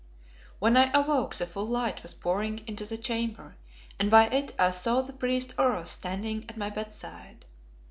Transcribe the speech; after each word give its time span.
When 0.57 0.77
I 0.77 0.89
awoke 0.99 1.35
the 1.35 1.45
full 1.45 1.67
light 1.67 2.01
was 2.01 2.15
pouring 2.15 2.67
into 2.67 2.85
the 2.85 2.97
chamber, 2.97 3.57
and 3.99 4.09
by 4.09 4.29
it 4.29 4.51
I 4.57 4.71
saw 4.71 5.01
the 5.01 5.13
priest 5.13 5.53
Oros 5.59 5.91
standing 5.91 6.43
at 6.49 6.57
my 6.57 6.71
bedside. 6.71 7.45